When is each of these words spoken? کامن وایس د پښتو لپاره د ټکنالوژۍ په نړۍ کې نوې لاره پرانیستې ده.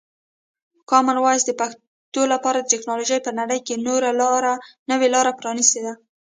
کامن 0.89 1.17
وایس 1.21 1.43
د 1.45 1.51
پښتو 1.59 2.21
لپاره 2.33 2.57
د 2.59 2.67
ټکنالوژۍ 2.71 3.19
په 3.23 3.31
نړۍ 3.39 3.59
کې 3.67 3.75
نوې 4.91 5.07
لاره 5.15 5.31
پرانیستې 5.39 5.79
ده. 5.85 5.93